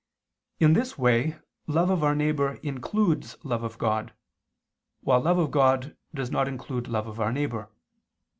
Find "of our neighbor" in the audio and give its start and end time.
1.91-2.53, 7.05-7.69